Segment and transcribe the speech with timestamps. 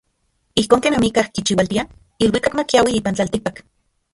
[0.61, 1.85] Ijkon ken amikaj kichiualtia
[2.25, 3.63] iluikak makiaui ipan tlatikpak.